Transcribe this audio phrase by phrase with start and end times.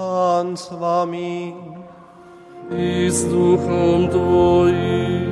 [0.00, 1.52] Pán s vami.
[2.72, 5.28] I s duchom Tvojim.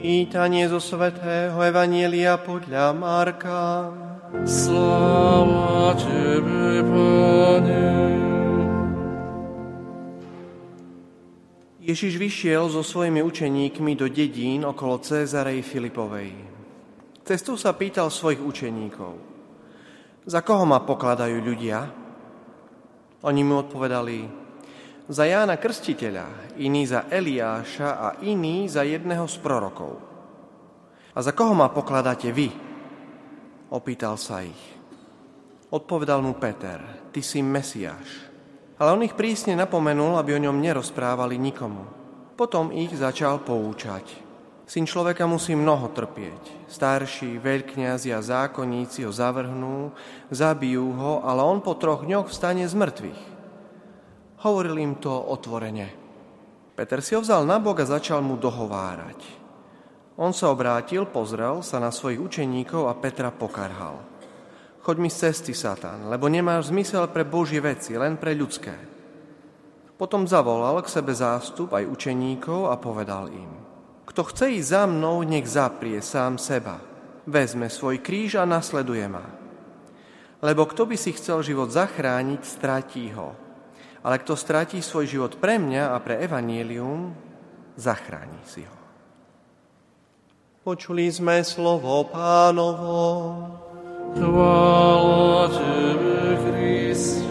[0.00, 3.92] Čítanie zo svätého Evanielia podľa Marka.
[4.48, 7.84] Sláva Tebe, Pane.
[11.84, 16.32] Ježiš vyšiel so svojimi učeníkmi do dedín okolo Cézarej Filipovej.
[17.28, 19.12] Cestou sa pýtal svojich učeníkov,
[20.24, 22.00] za koho ma pokladajú ľudia?
[23.22, 24.42] Oni mu odpovedali,
[25.06, 29.98] za Jána Krstiteľa, iný za Eliáša a iný za jedného z prorokov.
[31.12, 32.48] A za koho ma pokladáte vy?
[33.70, 34.62] Opýtal sa ich.
[35.72, 38.30] Odpovedal mu Peter, ty si Mesiáš.
[38.78, 41.84] Ale on ich prísne napomenul, aby o ňom nerozprávali nikomu.
[42.34, 44.31] Potom ich začal poučať.
[44.62, 46.70] Syn človeka musí mnoho trpieť.
[46.70, 49.90] Starší, veľkňazi a zákonníci ho zavrhnú,
[50.30, 53.22] zabijú ho, ale on po troch dňoch vstane z mŕtvych.
[54.46, 55.90] Hovoril im to otvorene.
[56.72, 59.20] Peter si ho vzal na bok a začal mu dohovárať.
[60.16, 64.02] On sa obrátil, pozrel sa na svojich učeníkov a Petra pokarhal.
[64.82, 68.74] Choď mi z cesty, Satan, lebo nemáš zmysel pre Božie veci, len pre ľudské.
[69.94, 73.61] Potom zavolal k sebe zástup aj učeníkov a povedal im.
[74.12, 76.84] Kto chce ísť za mnou, nech zaprie sám seba.
[77.24, 79.24] Vezme svoj kríž a nasleduje ma.
[80.44, 83.32] Lebo kto by si chcel život zachrániť, stratí ho.
[84.04, 87.16] Ale kto stratí svoj život pre mňa a pre evanílium,
[87.80, 88.76] zachráni si ho.
[90.60, 93.00] Počuli sme slovo pánovo.
[94.12, 97.24] Chvála Tebe, Kriste.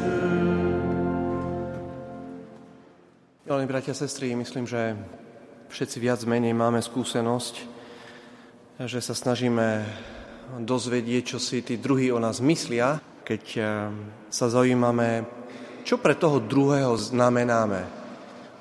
[3.45, 4.98] Milí bratia a sestry, myslím, že
[5.72, 7.55] všetci viac menej máme skúsenosť,
[8.83, 9.88] že sa snažíme
[10.59, 13.66] dozvedieť, čo si tí druhí o nás myslia, keď eh,
[14.27, 15.23] sa zaujímame,
[15.88, 17.88] čo pre toho druhého znamenáme.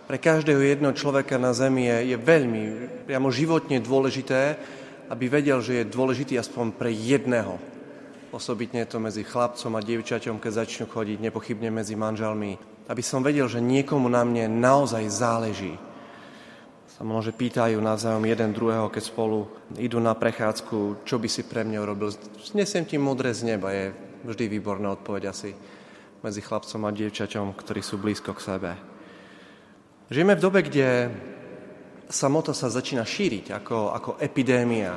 [0.06, 2.62] Pre každého jedného človeka na Zemi je, je veľmi,
[3.06, 4.58] priamo životne dôležité,
[5.10, 7.58] aby vedel, že je dôležitý aspoň pre jedného
[8.30, 12.54] osobitne to medzi chlapcom a dievčaťom, keď začnú chodiť, nepochybne medzi manželmi.
[12.86, 15.74] Aby som vedel, že niekomu na mne naozaj záleží.
[17.00, 19.48] Sa možno, pýtajú navzájom jeden druhého, keď spolu
[19.80, 22.12] idú na prechádzku, čo by si pre mňa urobil.
[22.52, 23.96] Nesiem ti modré z neba, je
[24.28, 25.56] vždy výborná odpoveď asi
[26.20, 28.70] medzi chlapcom a dievčaťom, ktorí sú blízko k sebe.
[30.12, 31.08] Žijeme v dobe, kde
[32.12, 34.92] samota sa začína šíriť ako, ako epidémia.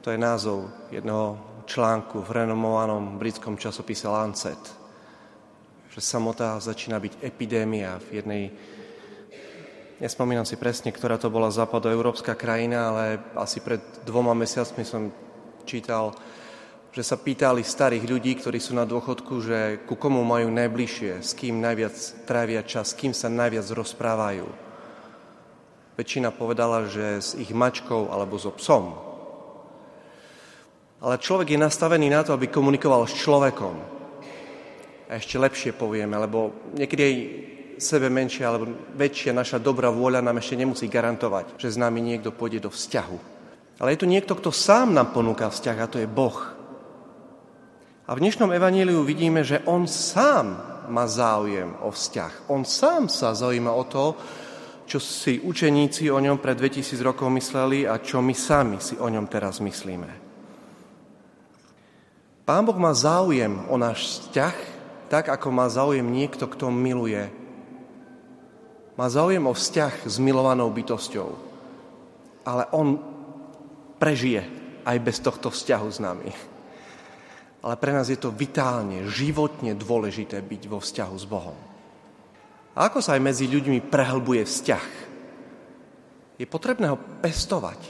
[0.00, 1.36] To je názov jedného
[1.68, 4.64] článku v renomovanom britskom časopise Lancet,
[5.92, 8.44] že samota začína byť epidémia v jednej,
[10.00, 13.04] nespomínam si presne, ktorá to bola západoeurópska krajina, ale
[13.36, 15.12] asi pred dvoma mesiacmi som
[15.68, 16.16] čítal,
[16.90, 21.36] že sa pýtali starých ľudí, ktorí sú na dôchodku, že ku komu majú najbližšie, s
[21.38, 21.94] kým najviac
[22.26, 24.48] trávia čas, s kým sa najviac rozprávajú.
[25.94, 28.96] Väčšina povedala, že s ich mačkou alebo so psom,
[31.00, 33.72] ale človek je nastavený na to, aby komunikoval s človekom.
[35.08, 37.39] A ešte lepšie povieme, lebo niekedy
[37.82, 42.30] sebe menšia alebo väčšia naša dobrá vôľa nám ešte nemusí garantovať, že s nami niekto
[42.32, 43.18] pôjde do vzťahu.
[43.80, 46.36] Ale je tu niekto, kto sám nám ponúka vzťah a to je Boh.
[48.04, 50.58] A v dnešnom evaníliu vidíme, že On sám
[50.90, 52.50] má záujem o vzťah.
[52.52, 54.04] On sám sa zaujíma o to,
[54.90, 59.06] čo si učeníci o ňom pred 2000 rokov mysleli a čo my sami si o
[59.06, 60.10] ňom teraz myslíme.
[62.42, 64.56] Pán Boh má záujem o náš vzťah,
[65.06, 67.30] tak ako má záujem niekto, kto miluje.
[69.00, 71.28] Má záujem o vzťah s milovanou bytosťou.
[72.44, 73.00] Ale on
[73.96, 74.44] prežije
[74.84, 76.28] aj bez tohto vzťahu s nami.
[77.64, 81.56] Ale pre nás je to vitálne, životne dôležité byť vo vzťahu s Bohom.
[82.76, 84.88] A ako sa aj medzi ľuďmi prehlbuje vzťah?
[86.36, 87.80] Je potrebné ho pestovať.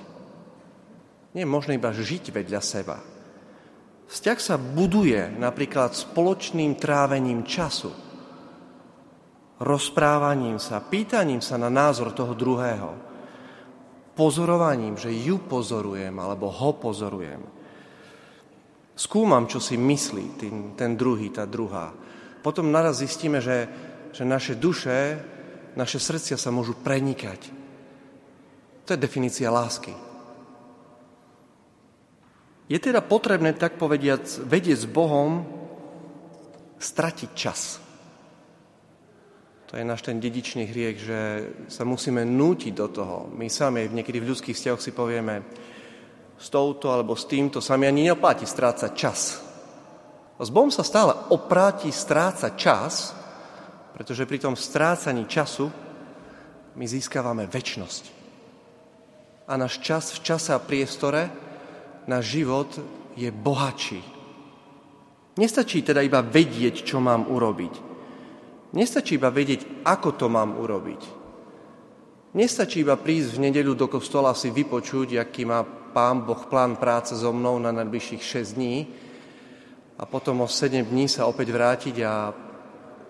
[1.34, 2.98] Nie je možné iba žiť vedľa seba,
[4.10, 7.94] Vzťah sa buduje napríklad spoločným trávením času,
[9.60, 12.96] rozprávaním sa, pýtaním sa na názor toho druhého,
[14.16, 17.44] pozorovaním, že ju pozorujem alebo ho pozorujem.
[18.96, 21.92] Skúmam, čo si myslí ten, ten druhý, tá druhá.
[22.40, 23.68] Potom naraz zistíme, že,
[24.12, 25.20] že naše duše,
[25.76, 27.48] naše srdcia sa môžu prenikať.
[28.84, 29.92] To je definícia lásky.
[32.68, 35.48] Je teda potrebné, tak povediac, vedieť s Bohom,
[36.76, 37.89] stratiť čas.
[39.70, 41.20] To je náš ten dedičný hriech, že
[41.70, 43.30] sa musíme nútiť do toho.
[43.30, 45.46] My sami niekedy v ľudských vzťahoch si povieme,
[46.34, 49.38] s touto alebo s týmto sa mi ani neoplatí strácať čas.
[50.40, 53.14] S Bohom sa stále opráti stráca čas,
[53.94, 55.70] pretože pri tom strácaní času
[56.74, 58.04] my získavame väčnosť.
[59.46, 61.30] A náš čas v čase a priestore,
[62.10, 62.74] náš život
[63.14, 64.02] je bohatší.
[65.38, 67.89] Nestačí teda iba vedieť, čo mám urobiť.
[68.70, 71.02] Nestačí iba vedieť, ako to mám urobiť.
[72.38, 77.18] Nestačí iba prísť v nedeľu do kostola si vypočuť, aký má Pán Boh plán práce
[77.18, 78.76] so mnou na najbližších 6 dní,
[80.00, 82.32] a potom o 7 dní sa opäť vrátiť a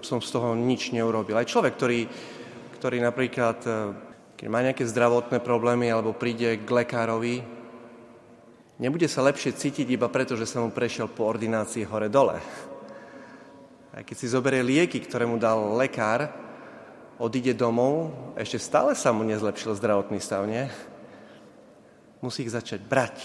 [0.03, 1.39] som z toho nič neurobil.
[1.39, 2.01] Aj človek, ktorý,
[2.83, 3.71] ktorý napríklad, e,
[4.35, 7.47] keď má nejaké zdravotné problémy alebo príde k lekárovi,
[8.83, 12.43] nebude sa lepšie cítiť iba preto, že sa mu prešiel po ordinácii hore-dole.
[13.91, 16.31] Keď si zoberie lieky, ktoré mu dal lekár,
[17.19, 20.71] odíde domov, ešte stále sa mu nezlepšil zdravotný stav, nie?
[22.23, 23.17] Musí ich začať brať,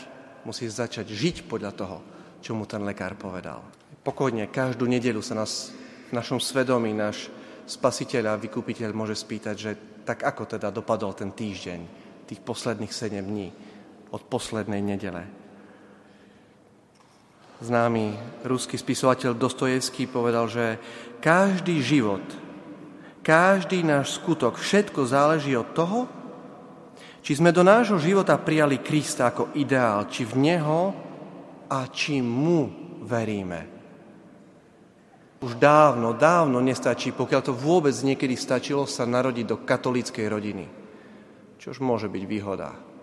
[0.43, 1.97] musí začať žiť podľa toho
[2.45, 3.65] čo mu ten lekár povedal.
[4.05, 7.33] Pokojne, každú nedelu sa nás v našom svedomí náš
[7.65, 9.71] spasiteľ a vykupiteľ môže spýtať, že
[10.05, 11.81] tak ako teda dopadol ten týždeň,
[12.29, 13.49] tých posledných 7 dní
[14.13, 15.25] od poslednej nedele.
[17.63, 20.75] Známy ruský spisovateľ Dostojevský povedal, že
[21.23, 22.23] každý život,
[23.23, 25.99] každý náš skutok, všetko záleží od toho,
[27.25, 30.81] či sme do nášho života prijali Krista ako ideál, či v Neho
[31.71, 32.69] a či mu
[33.01, 33.73] veríme.
[35.41, 40.65] Už dávno, dávno nestačí, pokiaľ to vôbec niekedy stačilo, sa narodiť do katolíckej rodiny.
[41.57, 42.94] Čož môže byť výhoda.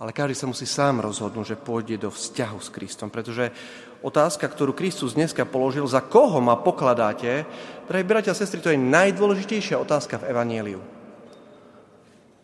[0.00, 3.52] Ale každý sa musí sám rozhodnúť, že pôjde do vzťahu s Kristom, pretože
[4.00, 7.44] otázka, ktorú Kristus dneska položil, za koho ma pokladáte,
[7.84, 10.80] drahí bratia a sestry, to je najdôležitejšia otázka v Evanieliu.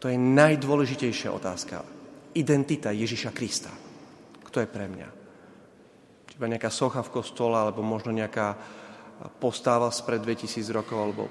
[0.04, 1.80] To je najdôležitejšia otázka.
[2.36, 3.72] Identita Ježiša Krista.
[4.44, 5.16] Kto je pre mňa?
[6.36, 8.60] iba nejaká socha v kostole, alebo možno nejaká
[9.40, 11.24] postáva spred 2000 rokov, alebo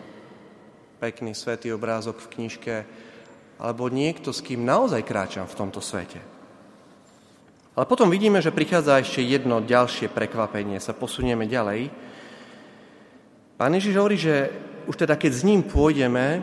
[0.97, 2.75] pekný svetý obrázok v knižke,
[3.59, 6.19] alebo niekto, s kým naozaj kráčam v tomto svete.
[7.75, 10.79] Ale potom vidíme, že prichádza ešte jedno ďalšie prekvapenie.
[10.79, 11.91] Sa posunieme ďalej.
[13.59, 14.51] Pán Ježiš hovorí, že
[14.87, 16.39] už teda keď s ním pôjdeme,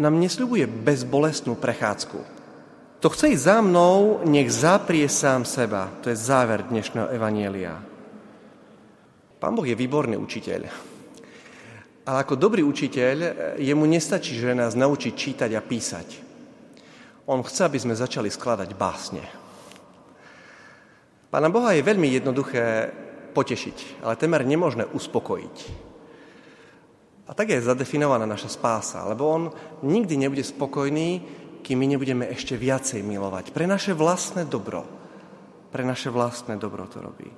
[0.00, 2.40] nám nesľubuje bezbolestnú prechádzku.
[3.00, 5.92] To chce ísť za mnou, nech zaprie sám seba.
[6.00, 7.76] To je záver dnešného evanielia.
[9.40, 10.68] Pán Boh je výborný učiteľ.
[12.08, 13.16] Ale ako dobrý učiteľ,
[13.60, 16.08] jemu nestačí, že nás naučí čítať a písať.
[17.28, 19.22] On chce, aby sme začali skladať básne.
[21.30, 22.90] Pána Boha je veľmi jednoduché
[23.30, 25.56] potešiť, ale temer nemožné uspokojiť.
[27.30, 29.42] A tak je zadefinovaná naša spása, lebo on
[29.86, 31.22] nikdy nebude spokojný,
[31.62, 33.54] kým my nebudeme ešte viacej milovať.
[33.54, 34.82] Pre naše vlastné dobro.
[35.70, 37.30] Pre naše vlastné dobro to robí.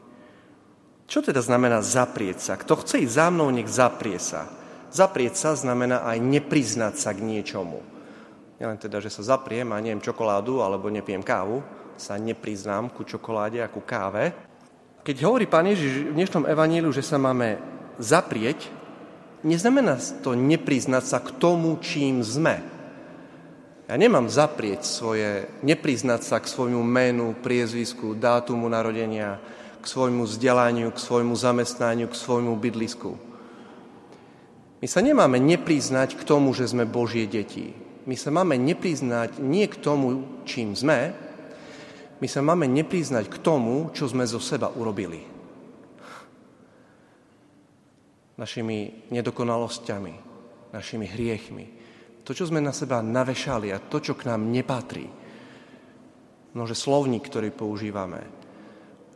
[1.07, 2.55] Čo teda znamená zaprieť sa?
[2.57, 4.49] Kto chce ísť za mnou, nech zaprie sa.
[4.93, 7.81] Zaprieť sa znamená aj nepriznať sa k niečomu.
[8.61, 11.65] Nielen teda, že sa zapriem a neviem čokoládu alebo nepijem kávu,
[11.99, 14.31] sa nepriznám ku čokoláde a ku káve.
[15.03, 17.59] Keď hovorí Pán Ježiš v dnešnom evaníliu, že sa máme
[17.99, 18.71] zaprieť,
[19.43, 22.63] neznamená to nepriznať sa k tomu, čím sme.
[23.91, 29.43] Ja nemám zaprieť svoje, nepriznať sa k svojmu menu, priezvisku, dátumu narodenia,
[29.83, 33.19] k svojmu vzdelaniu, k svojmu zamestnaniu, k svojmu bydlisku.
[34.79, 37.75] My sa nemáme nepriznať k tomu, že sme Božie deti.
[38.07, 41.15] My sa máme nepriznať nie k tomu, čím sme,
[42.23, 45.23] my sa máme nepriznať k tomu, čo sme zo seba urobili.
[48.39, 50.15] Našimi nedokonalosťami,
[50.75, 51.67] našimi hriechmi,
[52.23, 55.11] to, čo sme na seba navešali a to, čo k nám nepatrí.
[56.55, 58.42] Množe slovník, ktorý používame,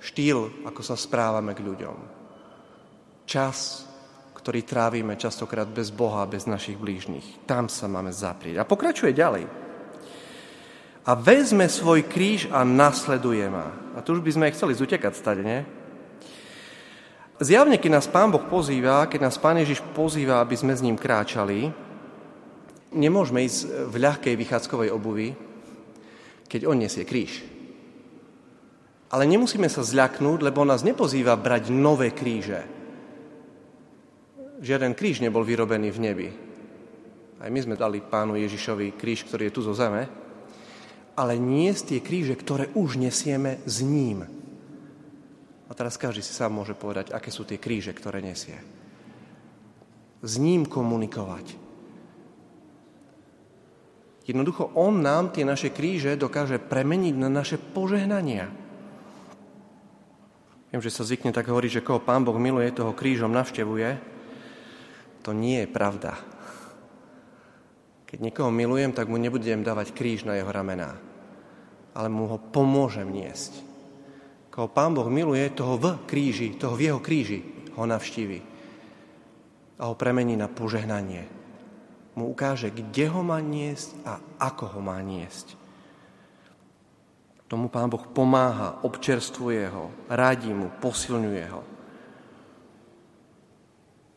[0.07, 1.97] štýl, ako sa správame k ľuďom,
[3.27, 3.83] čas,
[4.39, 7.43] ktorý trávime častokrát bez Boha bez našich blížnych.
[7.51, 8.63] Tam sa máme zaprieť.
[8.63, 9.51] A pokračuje ďalej.
[11.07, 13.75] A vezme svoj kríž a nasleduje ma.
[13.95, 15.61] A tu už by sme chceli zutekať stať, nie?
[17.43, 20.97] Zjavne, keď nás Pán Boh pozýva, keď nás Pán Ježiš pozýva, aby sme s ním
[20.97, 21.69] kráčali,
[22.95, 25.35] nemôžeme ísť v ľahkej vychádzkovej obuvi,
[26.47, 27.56] keď on nesie kríž.
[29.07, 32.67] Ale nemusíme sa zľaknúť, lebo nás nepozýva brať nové kríže.
[34.59, 36.29] Žiaden kríž nebol vyrobený v nebi.
[37.39, 40.09] Aj my sme dali pánu Ježišovi kríž, ktorý je tu zo zeme,
[41.15, 44.27] ale nie z tie kríže, ktoré už nesieme s ním.
[45.67, 48.59] A teraz každý si sám môže povedať, aké sú tie kríže, ktoré nesie.
[50.25, 51.67] S ním komunikovať
[54.27, 58.51] Jednoducho On nám tie naše kríže dokáže premeniť na naše požehnania.
[60.77, 63.97] Viem, že sa zvykne tak hovoriť, že koho Pán Boh miluje, toho krížom navštevuje.
[65.25, 66.21] To nie je pravda.
[68.05, 71.01] Keď niekoho milujem, tak mu nebudem dávať kríž na jeho ramená,
[71.97, 73.57] ale mu ho pomôžem niesť.
[74.53, 78.45] Koho Pán Boh miluje, toho v kríži, toho v jeho kríži ho navštívi
[79.81, 81.25] a ho premení na požehnanie.
[82.21, 85.57] Mu ukáže, kde ho má niesť a ako ho má niesť.
[87.47, 91.63] Tomu Pán Boh pomáha, občerstvuje ho, radí mu, posilňuje ho.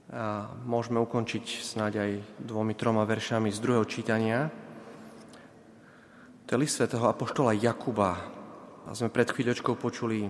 [0.10, 4.50] A môžeme ukončiť snáď aj dvomi, troma veršami z druhého čítania.
[6.50, 8.18] To je list svätého Apoštola Jakuba.
[8.90, 10.26] A sme pred chvíľočkou počuli,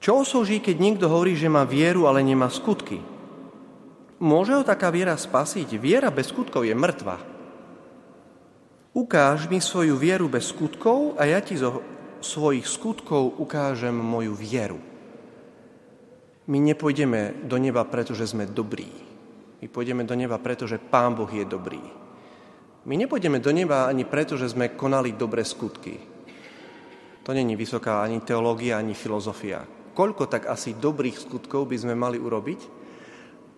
[0.00, 3.04] čo osouží, keď niekto hovorí, že má vieru, ale nemá skutky?
[4.16, 5.76] Môže ho taká viera spasiť?
[5.76, 7.35] Viera bez skutkov je mŕtva.
[8.96, 11.84] Ukáž mi svoju vieru bez skutkov a ja ti zo
[12.24, 14.80] svojich skutkov ukážem moju vieru.
[16.48, 18.88] My nepôjdeme do neba, pretože sme dobrí.
[19.60, 21.84] My pôjdeme do neba, pretože Pán Boh je dobrý.
[22.88, 26.00] My nepôjdeme do neba ani preto, že sme konali dobré skutky.
[27.20, 29.60] To není vysoká ani teológia, ani filozofia.
[29.92, 32.60] Koľko tak asi dobrých skutkov by sme mali urobiť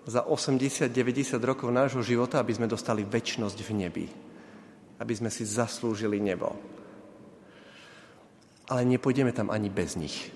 [0.02, 4.06] za 80-90 rokov nášho života, aby sme dostali väčnosť v nebi
[4.98, 6.58] aby sme si zaslúžili nebo.
[8.68, 10.28] Ale nepôjdeme tam ani bez nich.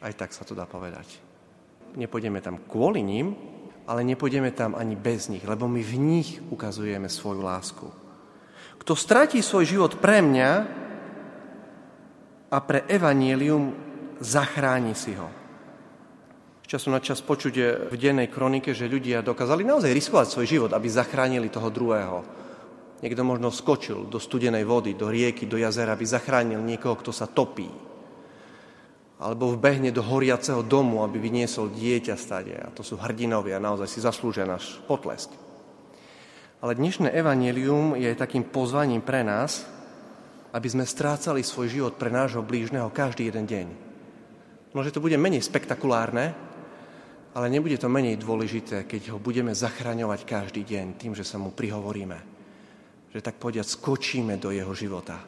[0.00, 1.06] Aj tak sa to dá povedať.
[1.94, 3.36] Nepôjdeme tam kvôli ním,
[3.84, 7.86] ale nepôjdeme tam ani bez nich, lebo my v nich ukazujeme svoju lásku.
[8.80, 10.50] Kto stratí svoj život pre mňa
[12.50, 13.76] a pre evanielium,
[14.18, 15.28] zachráni si ho.
[16.64, 17.54] Času na čas počuť
[17.90, 22.39] v dennej kronike, že ľudia dokázali naozaj riskovať svoj život, aby zachránili toho druhého
[23.00, 27.24] Niekto možno skočil do studenej vody, do rieky, do jazera, aby zachránil niekoho, kto sa
[27.24, 27.64] topí.
[29.20, 32.52] Alebo vbehne do horiaceho domu, aby vyniesol dieťa stade.
[32.60, 35.32] A to sú hrdinovia, naozaj si zaslúžia náš potlesk.
[36.60, 39.64] Ale dnešné evanelium je takým pozvaním pre nás,
[40.52, 43.66] aby sme strácali svoj život pre nášho blížneho každý jeden deň.
[44.76, 46.36] Môže to bude menej spektakulárne,
[47.32, 51.48] ale nebude to menej dôležité, keď ho budeme zachraňovať každý deň tým, že sa mu
[51.48, 52.39] prihovoríme
[53.10, 55.18] že tak povediať skočíme do jeho života.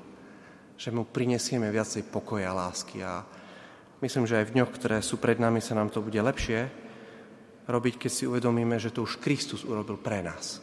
[0.79, 3.03] Že mu prinesieme viacej pokoja a lásky.
[3.03, 3.27] A
[4.03, 6.71] myslím, že aj v dňoch, ktoré sú pred nami, sa nám to bude lepšie
[7.67, 10.59] robiť, keď si uvedomíme, že to už Kristus urobil pre nás.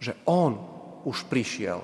[0.00, 0.52] Že On
[1.04, 1.80] už prišiel,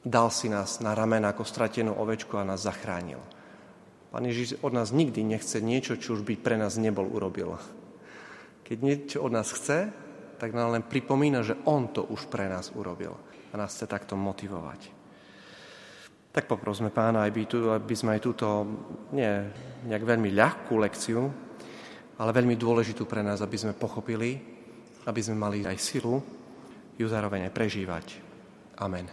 [0.00, 3.20] dal si nás na ramena ako stratenú ovečku a nás zachránil.
[4.10, 7.60] Pán Ježiš od nás nikdy nechce niečo, čo už by pre nás nebol urobil.
[8.66, 9.92] Keď niečo od nás chce,
[10.40, 13.12] tak nám len pripomína, že On to už pre nás urobil
[13.52, 14.96] a nás chce takto motivovať.
[16.32, 18.46] Tak poprosme pána, aby, tu, aby sme aj túto
[19.12, 19.28] nie
[19.84, 21.28] nejak veľmi ľahkú lekciu,
[22.16, 24.38] ale veľmi dôležitú pre nás, aby sme pochopili,
[25.04, 26.22] aby sme mali aj silu
[26.94, 28.06] ju zároveň aj prežívať.
[28.78, 29.10] Amen.